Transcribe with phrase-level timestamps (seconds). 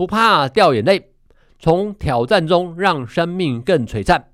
[0.00, 1.10] 不怕掉眼泪，
[1.58, 4.28] 从挑战中让生命更璀璨，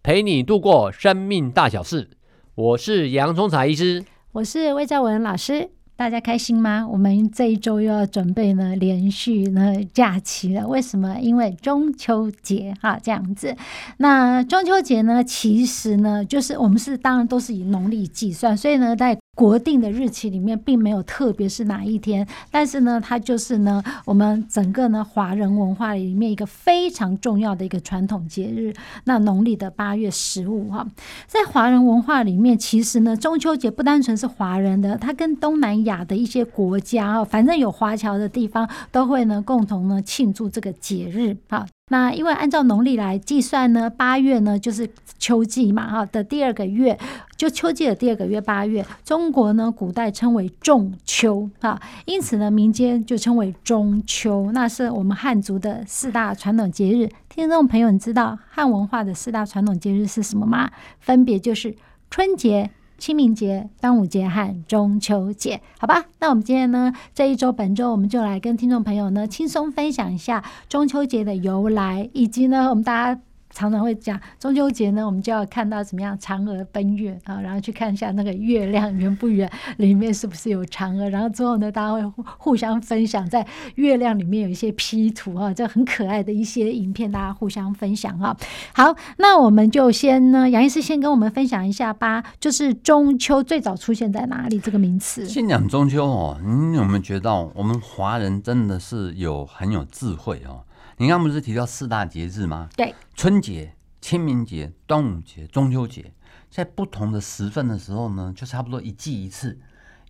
[0.00, 2.08] 陪你度过生命大小事。
[2.54, 5.70] 我是洋葱茶医师，我是魏兆文老师。
[5.96, 6.86] 大家开心吗？
[6.86, 10.64] 我们这一周又要准备呢连续呢假期了。
[10.68, 11.18] 为什么？
[11.20, 13.56] 因为中秋节哈，这样子。
[13.96, 28.74] 那中秋节呢，其实呢，就是我们是当然都是以农历计算，所以呢，在国定的日期里面并没有特别是哪一天，但是呢，它就是呢，我们整个呢华人文化里面一个非常重要的一个传统节日。
[29.04, 30.84] 那农历的八月十五哈，
[31.28, 41.64] 在华人文化里面，其实呢，中秋节不单纯是华人的，它跟东南亚的一些国家啊，反正有华侨的地方都会呢共同呢庆祝这个节日啊。
[41.88, 46.98] 那因为按照农历来计算呢，八月呢就是秋季嘛哈的第二个月，
[47.36, 57.08] 就秋季的第二个月八月，中国呢古代称为仲秋啊，因此呢民间就称为中秋，那是我们汉族的四大传统节日。
[57.28, 60.70] 听众朋友，你知道汉文化的四大传统节日是什么吗？
[61.00, 61.74] 分别就是
[62.10, 62.70] 春节。
[62.98, 66.04] 清明节、端午节和中秋节，好吧？
[66.18, 73.20] 那我们今天呢，这一周、本周，我们就来跟听众朋友呢，轻松分享一下中秋节的由来，以及呢，我们大家。
[73.58, 83.44] 常常会讲中秋节呢，我们就要看到怎么样嫦娥奔月啊，然后去看一下那个月亮圆不圆，里面是不是有嫦娥，然后之后呢，大家会互相分享在
[83.74, 88.36] 月亮里面有一些 P 图啊，这很可爱的一些影片，大家互相分享哈。
[88.72, 95.26] 好，那我们就先呢，杨医师先跟我们分享一下吧，就是中秋最早出现在哪里这个名词？
[95.26, 100.62] 先讲中秋哦，你有没有觉得我们华人真的是有很有智慧哦？
[101.00, 102.68] 你刚刚不是提到四大节日吗？
[102.76, 106.12] 对，春节、清明节、端午节、中秋节，
[106.50, 109.60] 在不同的时份的时候呢，就差不多一季一次。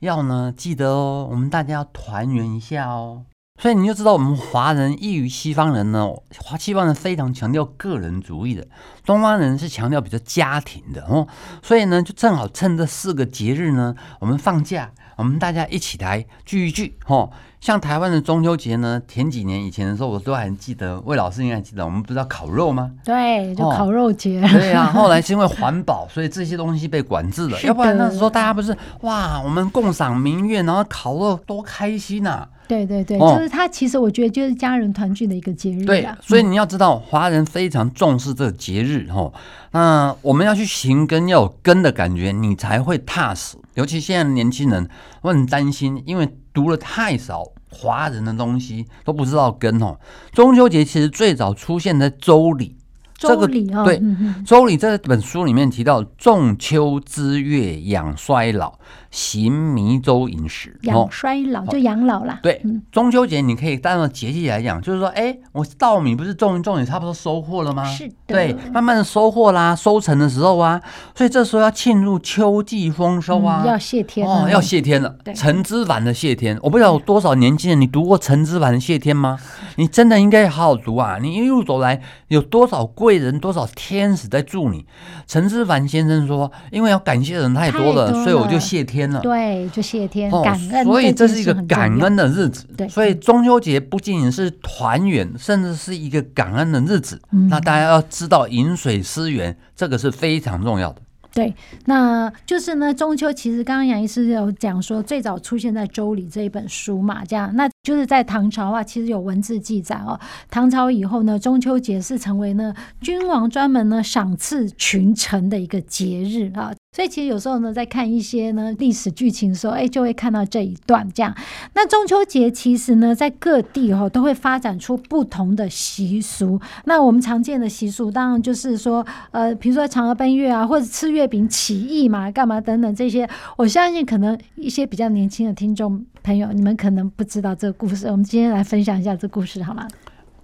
[0.00, 3.26] 要呢记得哦，我们大家要团圆一下哦。
[3.60, 8.66] 所以你就知道，我们华人异于西方人呢，华西方人非常强调个人主义的，
[9.04, 11.28] 东方人是强调比较家庭的哦。
[11.62, 17.30] 所以呢，就正好趁这四个节日呢，我们放假，我们大家一起来聚一聚吼。
[17.60, 22.92] 像台湾的中秋节呢，前几年以前的时候，我都还记得，魏老师应该记得，我们不是要烤肉吗？
[23.04, 24.40] 对，就烤肉节。
[24.40, 27.60] 哦、对啊， 后来是因为环保，所以这些东西被管制了。
[27.62, 32.48] 要不然那时候大家不是哇，我们共赏明月，然后烤肉多开心呐、啊！
[32.68, 33.66] 对对对，就是他。
[33.66, 35.84] 其实我觉得就是家人团聚的一个节日。
[35.84, 39.32] 对，所以你要知道，华人非常重视这个节日哦。
[39.72, 43.56] 那我们要去寻根，要有根的感觉，你才会踏实。
[43.74, 44.88] 尤其现在的年轻人，
[45.22, 46.28] 我很担心，因为。
[46.50, 49.96] 读了太少华人的东西，都不知道根哦。
[50.32, 52.74] 中秋节其实最早出现在《周礼》。
[53.18, 53.58] 这个对，
[54.46, 58.78] 《周礼》这本书里面提到“仲秋之月，养衰老，
[59.10, 60.78] 行弥周饮食”。
[60.86, 62.38] 养衰老就养老啦。
[62.44, 62.62] 对，
[62.92, 67.84] 中秋节你可以当做节气来讲，就是说，哎，我稻米不是种一种也差不多收获了吗？
[67.84, 68.14] 是的。
[68.28, 70.80] 对，慢慢的收获啦，收成的时候啊，
[71.16, 75.16] 所以这时候要庆祝秋季丰收啊，要谢天哦，要谢天了。
[75.34, 79.36] 陈之凡的谢天，我不知道有多少年轻人你读过陈之凡的谢天吗？
[79.74, 81.18] 你真的应该好好读啊！
[81.20, 83.07] 你一路走来有多少贵？
[83.08, 84.84] 贵人多少天使在助你？
[85.26, 90.84] 陈之凡先生说：“因为要感谢的人太多了，多了所以我就谢天了。”对，就谢天，感恩。
[90.84, 92.66] 所以这是一个感恩的日子。
[92.76, 97.18] 对，所以中秋节不仅仅是团圆，甚至是一个感恩的日子。
[97.32, 101.00] 嗯、那大家要知道饮水思源，这个是非常重要的。
[101.32, 101.54] 对，
[101.84, 110.18] 那就是呢，中秋其实刚刚杨医师有讲说，最早出现在《周礼》这一本书嘛，这样，那就是在唐朝啊，其实有文字记载哦。
[110.50, 116.72] 唐朝以后呢，中秋节是成为呢君王专门呢赏赐群臣的一个节日啊。
[116.96, 121.32] 所以其实有时候呢，在看一些呢历史剧情的时候，哎，就会看到这一段这样。
[121.74, 126.60] 那中秋节其实呢，在各地哈都会发展出不同的习俗。
[126.86, 133.28] 那我们常见的习俗，当然就是说，呃，比如说嫦娥奔月啊，或者吃月饼起义嘛，干嘛等等这些。
[133.56, 138.06] 我相信可能一些比较年轻的听众朋友，你们可能不知道这个故事。
[138.08, 139.86] 我们今天来分享一下这个故事，好吗？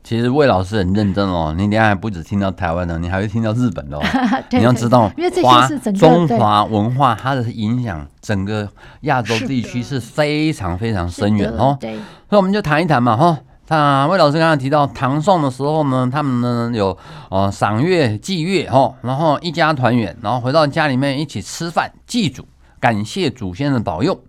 [0.03, 4.03] 其实魏老师很认真哦，你等下还不止听到台湾的，你还会听到日本的哦。
[4.53, 5.11] 你要知道，
[5.43, 8.69] 华中华文化它的影响，整个
[9.01, 11.79] 亚洲地区是非常非常深远哦。
[11.81, 13.39] 所以我们就谈一谈嘛哈。
[13.69, 16.95] 那魏老师刚刚提到唐宋的时候呢，他们呢有
[17.31, 22.47] 呃赏月祭月哈，然后一家团圆，然后回到家里面一起吃饭祭祖，
[22.79, 24.21] 感谢祖先的保佑。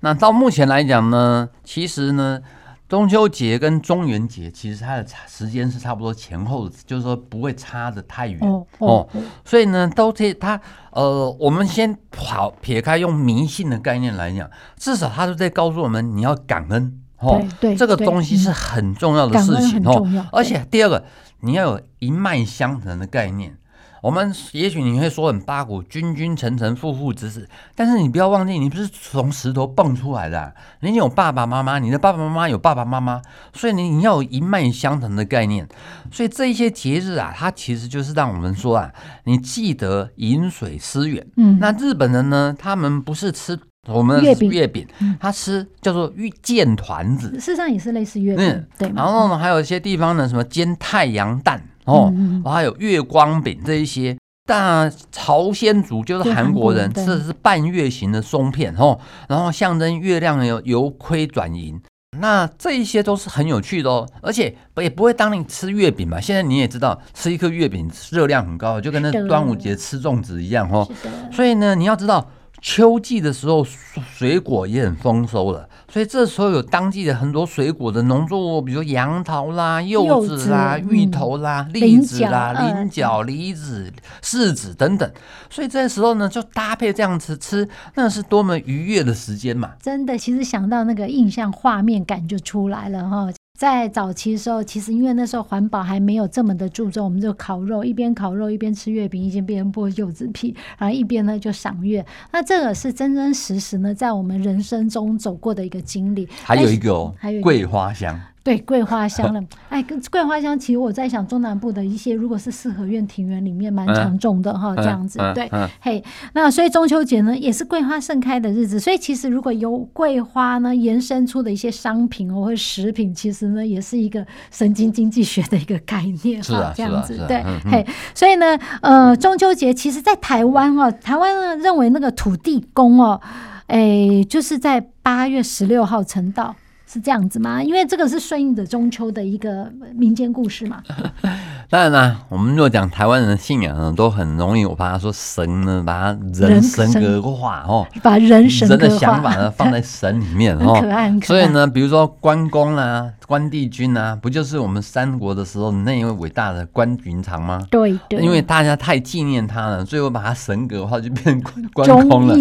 [0.00, 2.40] 那到目前来讲呢，其实呢。
[2.88, 9.08] 中秋节跟中元节其实它的时间是差不多前后，就是说不会差的太远哦，哦，
[9.44, 10.58] 所以呢，都这它
[10.92, 14.48] 呃，我们先跑撇开用迷信的概念来讲，
[14.78, 20.02] 至少它都在告诉我们你要感恩哦，对，这个东西是很重要的事情哦，
[20.32, 21.04] 而且第二个
[21.40, 23.54] 你要有一脉相承的概念。
[24.02, 33.20] 我们也许你会说很八股，君君臣臣，父父子子，但是你不要忘记，你不是从石头蹦出来的，啊，你有爸爸妈妈，你的爸爸妈妈有爸爸妈妈，
[33.52, 35.68] 所以你你要有一脉相承的概念。
[36.10, 38.92] 所以这一些节日啊，它其实就是让我们说啊，
[39.24, 41.26] 你记得饮水思源。
[41.36, 44.86] 嗯，那日本人呢，他们不是吃我们的月饼，月饼，
[45.18, 48.92] 他吃叫做玉煎团子，事实上也是类似月饼，嗯，对。
[48.94, 51.62] 然后呢，还有一些地方呢，什么煎太阳蛋。
[51.84, 52.12] 哦，
[52.44, 54.14] 还有月光饼这一些，
[54.44, 61.80] 但朝鲜族就是韩国人，吃的是半月形的松片哦，然后象征月亮由由亏转盈，
[62.20, 66.20] 那这一些都是很有趣的哦，而且也不会当你吃月饼嘛。
[66.20, 70.86] 现在你也知道，吃一颗月饼热量很高，就跟那端午节吃粽子一样哦。
[71.32, 72.30] 所以呢，你要知道。
[72.60, 85.10] 秋季的时候，水果也很丰收了，所以这时候有当季的很多水果的农作物，比如杨桃啦、柚子啦、子芋头啦、嗯、栗子啦、菱角、梨子、柿子等等，
[85.48, 89.72] 所以这时候呢，就搭配这样子吃，那是多么愉悦的时间嘛！
[89.80, 93.28] 真的，其实想到那个印象画面感就出来了哈。
[93.58, 102.06] 在早期的时候，其实因为那时候环保还没有这么的注重，我们就烤肉，一边烤肉一边吃月饼，一边剥柚子皮，然后一边呢就赏月。
[102.30, 106.28] 那这个是真真实实呢，在我们人生中走过的一个经历。
[106.44, 108.16] 还有一个哦，还有桂花香。
[108.48, 115.50] 对，桂花香了， 哎，桂花香，其实我在想，中南部的一些，如果是四合院庭园里面蛮常种的哈，这样子，对，
[115.82, 116.02] 嘿，
[116.32, 133.20] 那所以中秋节呢，也是桂花盛开的日子，所以其实如果由桂花呢延伸出的一些商品哦或者食品，其实呢也是一个神经经济学的一个概念，是啊，这样子，对，嘿，所以呢，呃，中秋节其实，在台湾哦，台湾呢认为那个土地公哦，
[133.66, 136.56] 哎，就是在八月十六号成道。
[136.90, 137.62] 是这样子吗？
[137.62, 140.82] 因为这个是顺应着中秋的一个民间故事嘛。
[141.70, 150.72] 当然啦，我们若讲台湾人的信仰呢，都很容易，我怕他说神呢，把他人神格化哦，把人神人的想法呢放在神里面哦。
[150.80, 157.60] 可爱，所以呢，比如说关公啊、关帝君啊，不就是我们三国的时候那一位伟大的关云长吗？
[157.70, 158.22] 对对。
[158.22, 162.34] 因为大家太纪念他了，最后把他神格化，就变关关公了。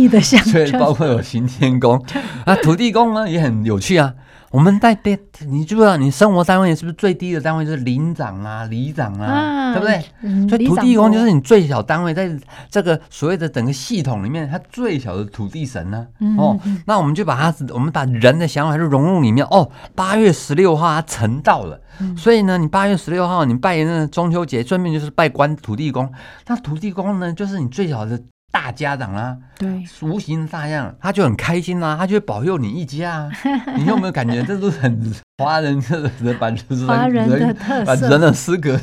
[0.46, 2.02] 所以包括有行天宫
[2.46, 4.14] 啊，土地公呢也很有趣啊。
[4.50, 5.98] 我们在对，你知不知道？
[5.98, 10.04] 你生活单位是不是最低的单位就是邻长啊、里长啊，啊对不对？
[10.22, 12.32] 嗯、所以土地公就是你最小单位，在
[12.70, 16.20] 这个所谓的整个系统里面，它最小的土地神呢、啊。
[16.22, 19.46] 嗯、哦，那我们就把它，我们把人的想法就融入里面。
[19.48, 26.10] 哦，八月十六号它成道了，嗯、所以呢，你八月十六号你拜那个中秋节，顺便就是拜关土地公。
[26.48, 28.18] 那土地公呢，就是你最小的。
[28.52, 33.32] 大家长啦、啊，对，无形的大样，他就很开心啦、啊，他就会保佑你一家、啊。
[33.78, 36.50] 你有没有感觉，这都是很华人的把
[36.88, 38.80] 华人的特色，把人的诗歌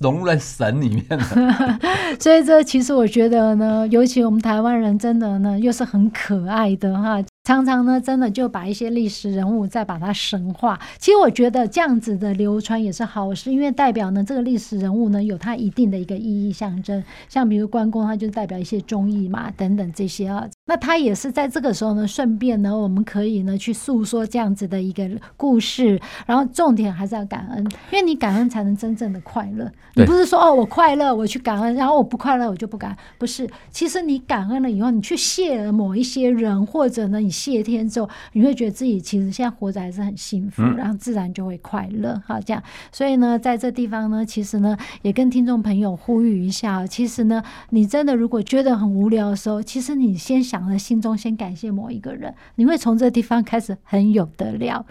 [0.00, 1.20] 融入在神里面
[2.20, 7.22] 所以这其实我觉得呢，尤其我们台湾人真的呢，又是很可爱的哈。
[7.46, 10.76] 常常呢，真的就把一些历史人物再把它神化。
[10.98, 17.00] 其实我觉得这样子的流传也是好事，因为代表呢，这个历史人物呢有它一定的一个意义象征。
[17.28, 20.44] 像比如关公，他就代表一些忠义嘛，等等这些啊。
[20.64, 26.00] 那他也是在这个时候呢，顺便呢，我们可以呢去诉说这样子的一个故事。
[26.26, 29.70] 然后重点还是要感恩，因为你感恩才能真正的快乐。
[29.94, 32.98] 你不是说哦，我快乐我去感恩，然后我不快乐我就不感恩。
[33.18, 37.35] 不是，其实你感恩了以后，你去谢了某一些人，或者呢你。
[37.36, 42.20] 谢天之后，你会觉得自己其实现在活着还是很幸福，然后自然就会快乐。
[42.26, 54.86] 好，这样，所以呢，在这地方呢，其实呢，也跟听众朋友呼吁一下，其实呢，你真的如果觉得很无聊的时候，其实你先想着心中先感谢某一个人，你会从这地方开始很有得了。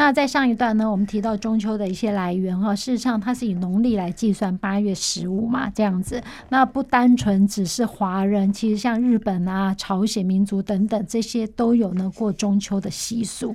[0.00, 6.22] 那在上一段呢，我们提到中秋的一些来源哈，事实上它是以农历来计算，八月十五嘛，这样子。
[6.48, 13.54] 那不单纯只是华人，其实像日本啊、朝鲜民族等等这些都有呢过中秋的习俗。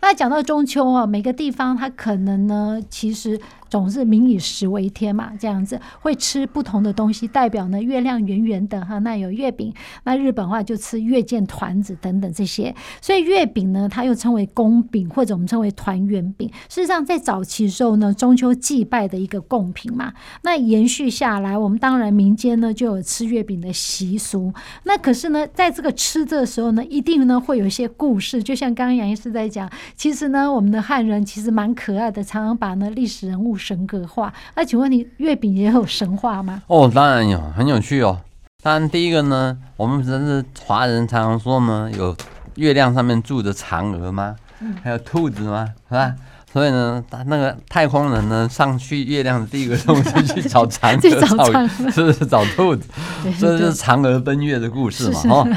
[0.00, 9.72] 那讲到中秋啊，每个地方它可能呢，其实总是民以食为天嘛，这样子会吃不同的东西，代表呢月亮圆圆的哈，那有月饼，
[10.04, 16.48] 那日本话就吃月见团子等等这些，所以月饼呢，它又称为宫饼或者我们称为团圆饼。
[16.68, 24.52] 事实上，在早期的时候呢，中秋祭拜的一个贡品嘛，那延续下来，我们当然民间呢就有吃月饼的习俗。
[24.84, 33.57] 那可是呢，在这个吃的时候呢，一定呢会有一些故事，就像刚刚杨医师在讲，其实呢，我们的汉人其实蛮可爱的，常常把呢历史人物。
[33.58, 36.62] 神格化，那请问你月饼也有神话吗？
[36.68, 38.20] 哦，当然有，很有趣哦。
[38.62, 42.16] 当然，第一个呢，我们不是华人常常说呢，有
[42.54, 44.36] 月亮上面住着嫦娥吗？
[44.82, 45.68] 还有兔子吗？
[45.88, 46.14] 是吧？
[46.52, 52.88] 所以呢，那个太空人呢，上去月亮的第一个任务是去找嫦娥， 去 找嫦娥， 是是找兔子，
[53.38, 55.20] 这就是嫦娥奔月的故事嘛？
[55.30, 55.48] 哦，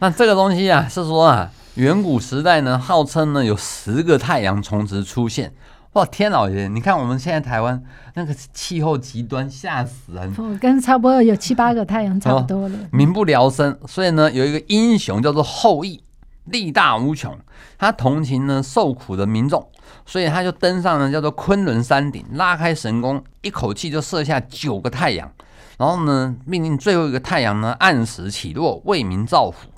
[0.00, 5.52] 那这个东西啊，是说啊，远古时代呢，号称呢有十个太阳同时出现。
[5.94, 6.66] 哇，天老爷！
[6.66, 7.80] 你看我们现在台湾
[8.14, 10.34] 那个气候极端，吓死人。
[10.36, 13.78] 我跟差不多有七八个太阳差不多了，民不聊生。
[13.86, 16.02] 所以呢，有一个英雄叫做后羿，
[16.46, 17.38] 力大无穷。
[17.78, 19.64] 他同情呢受苦的民众，
[20.04, 25.30] 所以他就登上了叫做昆仑山顶，拉开神弓，一口气就射下九个太阳，
[25.78, 29.68] 然后呢，命令最后一个太阳呢按时起落，为民造福。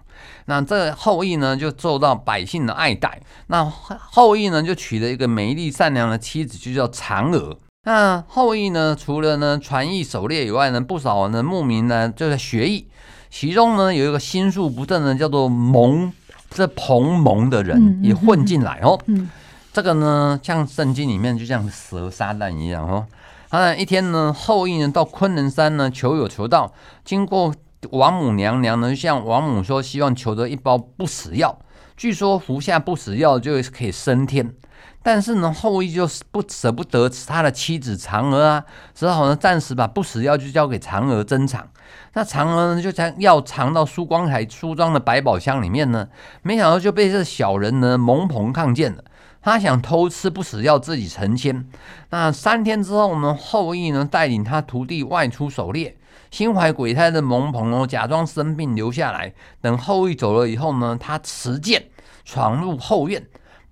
[0.47, 3.21] 那这后羿呢，就受到百姓的爱戴。
[3.49, 7.57] 那后羿呢，就娶了一个美丽善良的妻子，就叫嫦娥。
[7.85, 12.89] 那后羿呢，除了呢传艺狩猎以外呢，不少呢牧民呢就在学艺。
[13.31, 16.13] 其中呢，有一个心术不正的，叫做蒙，
[16.51, 18.99] 这彭蒙的人也混进来哦。
[19.07, 19.31] 嗯嗯嗯、
[19.73, 23.07] 这个呢，像圣经里面就像蛇撒旦一样哦。
[23.49, 26.73] 当然，一天呢，后羿呢到昆仑山呢求友求道，
[27.05, 27.55] 经过。
[27.91, 31.59] 王母娘娘呢，向王母说，希望求得一包不死药。
[31.97, 34.55] 据说服下不死药就可以升天。
[35.03, 41.69] 但是呢，后羿就不舍不得他的妻子嫦娥啊，只好呢暂时把不死药就交给嫦娥珍藏。
[42.15, 46.09] 那嫦娥呢就将药藏到梳光台梳妆的百宝箱里面呢，
[46.43, 49.05] 没想到就被这小人呢蒙朋看见了。
[49.47, 51.69] 他想偷吃不死药自己成仙。
[52.11, 55.97] 那三天之后呢，后羿呢带领他徒弟外出狩猎。
[56.33, 59.33] 心怀鬼胎的蒙朋哦，假装生病留下来。
[59.61, 61.91] 等后羿走了以后呢，他持剑
[62.25, 63.25] 闯入后院，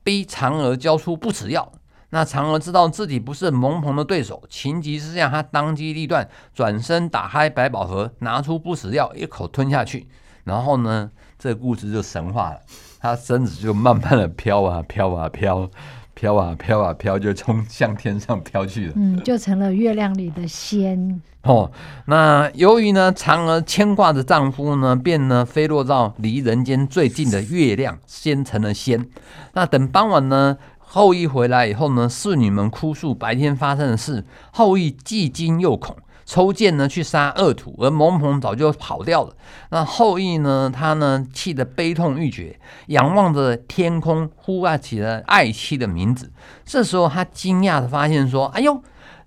[0.05, 1.73] 逼嫦娥交出不死药。
[2.11, 10.07] 那嫦娥知道自己不是蒙朋的对手，情急之下，他当机立断，转身打开百宝盒，拿出不死药，一口吞下去。
[10.45, 12.61] 然后呢，这故事就神话了，
[13.05, 15.71] 他身子就慢慢的飘啊飘啊飘。
[16.15, 18.93] 飘啊飘啊飘，就冲向天上飘去了。
[18.97, 21.21] 嗯，就成了月亮里的仙。
[21.43, 21.71] 哦，
[22.07, 29.07] 那由于呢，嫦娥牵挂着丈夫呢，便呢飞落到离人间最近的月亮，先成了仙。
[29.53, 35.97] 那等傍晚呢，后羿回来以后呢，侍女们哭诉白天发生的事，后羿既惊又恐。
[36.25, 39.35] 抽剑呢去杀恶徒，而蒙鹏早就跑掉了。
[39.71, 40.71] 那后羿呢？
[40.75, 46.33] 他呢气得悲痛欲绝，仰望着天空，呼唤起了爱妻的名字。
[46.65, 48.83] 这时候他惊讶的发现说：“哎呦，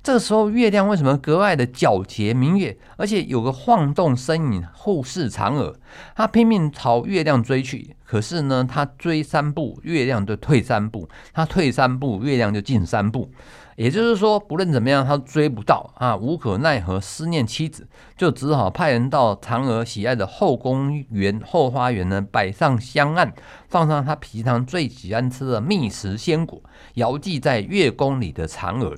[0.07, 5.75] 这个时候月亮为什么格外的皎洁明月，而且有个晃动身影护视嫦娥？
[6.15, 13.29] 他拼命朝月亮追去，可是呢，他追三步，月亮就退三步；他退三步，月亮就进三步。”
[13.75, 17.85] 也就是说，不论怎么样，他追不到啊，无可奈何，思念妻子，
[18.15, 23.33] 就只好派人到嫦娥喜爱的后宫园后花园呢，摆上香案，
[23.67, 28.95] 放上他平常最喜欢吃的蜜食鲜果，遥祭在月宫里的嫦娥。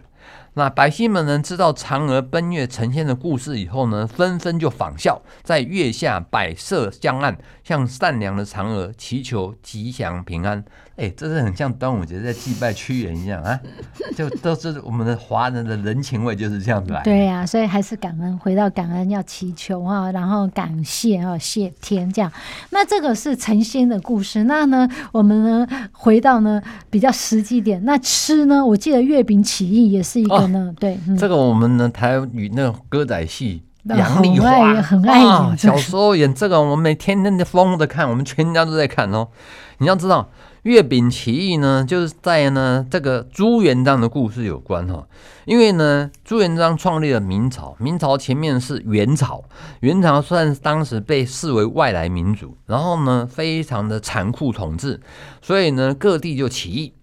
[0.59, 10.65] 那百姓们呢，知道嫦娥奔月成仙的故事以后呢，纷纷就仿效，在月下摆设香案，向善良的嫦娥祈求吉祥平安。
[10.99, 13.57] 哎，这是很像端午节在祭拜屈原一样啊，
[14.17, 17.01] 就都是我们的华人的人情味就是这样子来。
[17.03, 22.29] 对呀、啊，所以还是感恩，回到感恩要祈求啊，然后感谢啊，谢天这样。
[22.71, 24.43] 那这个是成仙的故事。
[24.43, 33.63] 那呢，我们呢回到呢比较实际点，那吃呢，我记得月饼起义也是一个呢，哦、对，嗯、这个我们呢台语那个歌仔戏。
[33.83, 39.29] 杨丽花很爱演、啊，小时候演这个，我们每天天的疯的看， 我们全家都在看哦。
[39.77, 40.29] 你要知道，
[40.63, 45.07] 月饼起义呢，就是在呢这个朱元璋的故事有关哈。
[45.45, 49.45] 因为呢，朱元璋创立了明朝，明朝前面是元朝，
[49.79, 54.99] 元朝算当时被视为外来民族，然后呢非常的残酷统治，
[55.41, 56.93] 所以呢各地就起义。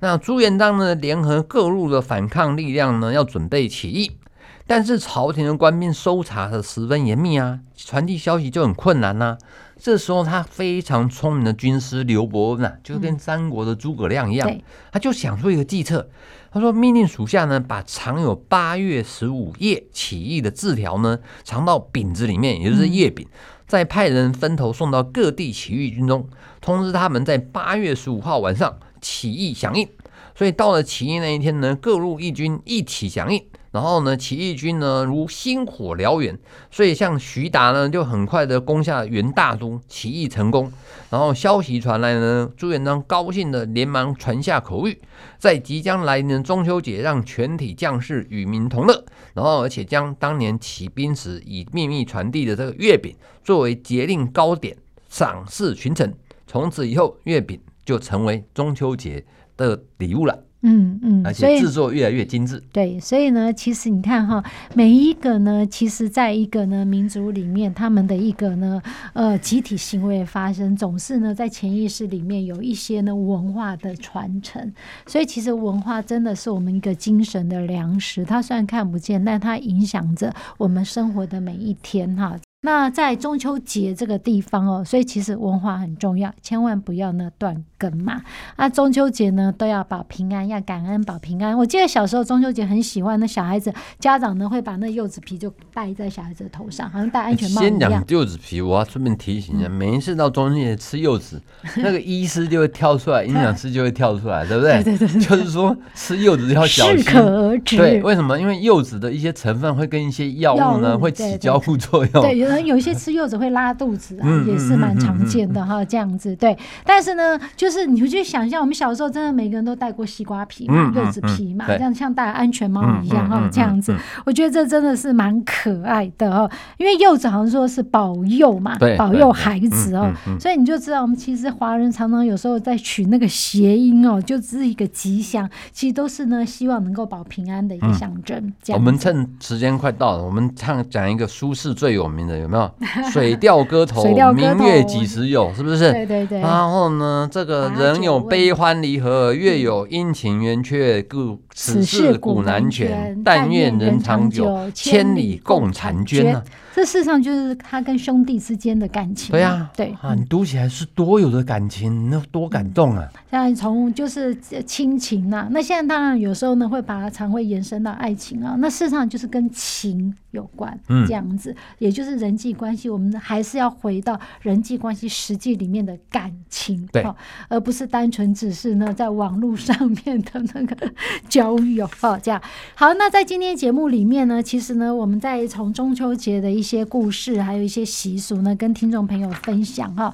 [0.00, 4.18] 那朱元璋呢联合各路的反抗力量呢，要准备起义。
[4.66, 9.38] 但是朝廷的官兵搜查的十分严密啊，传递消息就很困难呐、啊。
[9.78, 16.08] 这时候他非常聪明的军师刘伯温啊，就跟三国的诸葛亮一样，嗯、他就想出一个计策。
[16.50, 23.26] 他说：“命令属下呢，把藏有八月十五夜起义的字条呢，藏到饼子里面，也就是月饼，
[23.66, 26.26] 再派人分头送到各地起义军中，
[26.62, 29.86] 通知他们在八月十五号晚上起义响应。
[30.34, 33.44] 所以到了起义那一天呢，各路义军一起响应。”
[33.76, 36.38] 然后呢，起义军呢如星火燎原，
[36.70, 40.72] 所以像徐达呢就很快的攻下元大都，起义成功。
[41.10, 44.96] 然后消息传来呢，朱元璋高兴的连忙传下口谕，
[45.38, 49.04] 在即将来临的中秋节，让全体将士与民同乐。
[49.34, 53.14] 然后而且将当年起兵时以秘密传递的这个月饼
[53.44, 54.74] 作为节令糕点，
[55.10, 56.14] 赏赐群臣。
[56.46, 59.22] 从此以后，月饼就成为中秋节
[59.54, 60.45] 的礼物了。
[60.68, 62.60] 嗯嗯，而且制作越来越精致。
[62.72, 64.42] 对，所以呢，其实你看哈，
[64.74, 68.82] 每一个呢，其实在一个呢民族里面，他们的一个呢，
[69.12, 74.72] 呃，集体行为发生，总是呢在潜意识里面有一些呢文化的传承。
[75.06, 82.36] 所以其实文化真的是我们一个精神的粮食，它虽然看不见，但它影响着我们生活的每一天哈。
[82.62, 88.20] 那在中秋节这个地方哦，所以其实文化很重要，千万不要呢断根嘛。
[88.56, 91.56] 那中秋节呢都要保平安，要感恩保平安。
[91.56, 97.70] 我记得小时候中秋节很喜欢，那小孩子家长呢会把那柚子皮就戴在小孩子的头上，好像戴安全帽一样。
[97.70, 101.40] 先讲柚子皮，我要顺便提醒一下，每一次到中秋节吃柚子，
[101.76, 104.82] 那个医师就会跳出来，营养师就会跳出来，对不对？
[104.82, 107.76] 对对对，就是说吃柚子要小心，适可而止。
[107.76, 108.36] 对，为什么？
[108.40, 112.22] 因为柚子的一些成分会跟一些药物呢会起交互作用。
[112.22, 112.76] 对，有。
[112.76, 116.54] 有一些吃柚子会拉肚子啊，也是蛮常见的哈，这样子对。
[116.84, 123.96] 但是呢，就是你会去想象，我们小时候真的每个人都带过西瓜皮嘛、柚子皮嘛，这样像戴安全帽一样哈，这样子。
[124.26, 138.52] 我觉得这真的是蛮可爱的哦，因为柚子好像说是保佑嘛，保佑孩子哦，所以你就知道我们其实华人常常有时候在取那个谐音哦，就只是一个吉祥，其实都是呢希望能够保平安的一个象征。
[138.74, 142.70] 我们趁时间快到了，我们唱讲一个苏轼最有名的有没有？
[143.10, 145.52] 水调歌头，明月几时有？
[145.54, 145.92] 是不是？
[145.92, 146.40] 对对对。
[146.40, 153.20] 然后呢，这个人有悲欢离合，月有阴晴圆缺，故此事古难全。
[153.24, 156.42] 但愿人长久，千里共婵娟啊。
[156.76, 159.32] 这事实上就是他跟兄弟之间的感情。
[159.32, 163.08] 对啊，对啊，你读起来是多有的感情，那多感动啊！
[163.30, 164.36] 像从就是
[164.66, 177.02] 亲情呐，那现在当然有时候呢会把它常会延伸到爱情啊，那事实上就是跟情有关，这样子，也就是人际关系，我们还是要回到人际关系实际里面的感情，对，
[177.48, 180.76] 而不是单纯只是呢在网络上面的那个
[181.26, 182.38] 交友，哦，这样
[182.74, 182.92] 好。
[182.98, 190.12] 那在今天节目里面呢，其实呢，我们在从中秋节的一一些故事，还有一些习俗呢，跟听众朋友分享哈。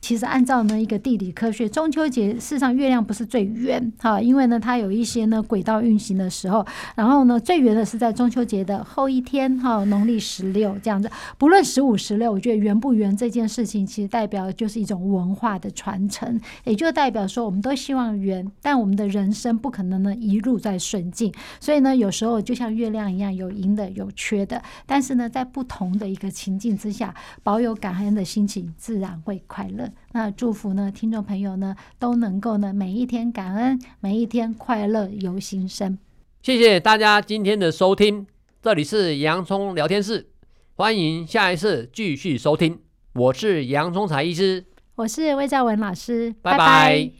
[0.00, 11.10] 其实按照呢一个地理科学，中秋节事实上月亮不是最圆哈，因为呢它有一些呢轨道运行的时候，然后呢最圆的是在中秋节的后一天哈，农历十六这样子。
[11.36, 29.87] 不论十五十六，我觉得圆不圆这件事情，其实代表就是一种文化的传承，也就代表说我们都希望圆，但我们的人生不可能呢一路在顺境，所以呢有时候就像月亮一样有阴的有缺的，但是呢在不同的一个情境之下，保有感恩的心情，自然会快乐。
[30.12, 35.98] 那祝福呢，听众朋友呢都能够呢每一天感恩，每一天快乐由心生。
[36.42, 38.26] 谢谢大家今天的收听，
[38.62, 40.28] 这里是洋葱聊天室，
[40.74, 42.78] 欢迎下一次继续收听。
[43.12, 46.58] 我是洋葱才医师，我是魏兆文老师，拜拜。
[46.58, 47.18] 拜拜。